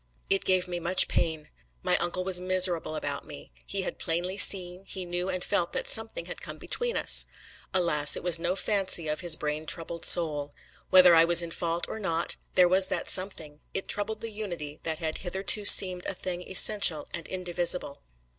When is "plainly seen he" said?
3.99-5.05